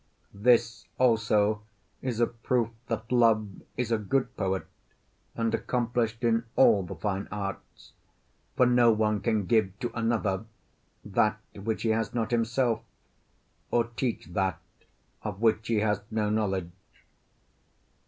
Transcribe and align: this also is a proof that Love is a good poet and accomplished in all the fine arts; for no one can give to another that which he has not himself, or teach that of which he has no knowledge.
this 0.33 0.87
also 0.97 1.61
is 2.01 2.19
a 2.19 2.25
proof 2.25 2.69
that 2.87 3.11
Love 3.11 3.47
is 3.77 3.91
a 3.91 3.99
good 3.99 4.35
poet 4.35 4.65
and 5.35 5.53
accomplished 5.53 6.23
in 6.23 6.43
all 6.55 6.81
the 6.81 6.95
fine 6.95 7.27
arts; 7.31 7.93
for 8.55 8.65
no 8.65 8.89
one 8.91 9.21
can 9.21 9.45
give 9.45 9.77
to 9.77 9.91
another 9.93 10.45
that 11.05 11.37
which 11.55 11.83
he 11.83 11.89
has 11.89 12.15
not 12.15 12.31
himself, 12.31 12.81
or 13.69 13.83
teach 13.89 14.25
that 14.25 14.59
of 15.21 15.39
which 15.39 15.67
he 15.67 15.75
has 15.81 16.01
no 16.09 16.31
knowledge. 16.31 16.71